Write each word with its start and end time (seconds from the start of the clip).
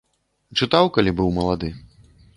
Чытаў, 0.61 0.85
калі 0.95 1.13
быў 1.19 1.29
малады. 1.39 1.69